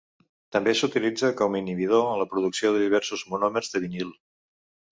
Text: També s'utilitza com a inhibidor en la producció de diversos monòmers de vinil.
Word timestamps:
També 0.53 0.71
s'utilitza 0.79 1.29
com 1.41 1.57
a 1.59 1.61
inhibidor 1.63 2.07
en 2.15 2.19
la 2.23 2.27
producció 2.33 2.73
de 2.77 2.81
diversos 2.87 3.27
monòmers 3.35 3.73
de 3.75 3.87
vinil. 3.87 4.13